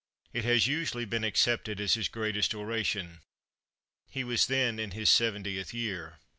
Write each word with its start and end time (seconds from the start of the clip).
It 0.33 0.43
has 0.45 0.65
usually 0.65 1.05
been 1.05 1.23
accepted 1.23 1.79
as 1.79 1.93
his 1.93 2.07
greatest 2.07 2.55
oration. 2.55 3.21
He 4.09 4.23
was 4.23 4.47
then 4.47 4.79
in 4.79 4.89
his 4.97 5.11
seventieth 5.11 5.75
year. 5.75 6.17